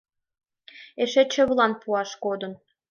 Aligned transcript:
Эше 1.03 1.23
чывылан 1.33 1.71
пуаш 1.81 2.09
кодын. 2.23 2.53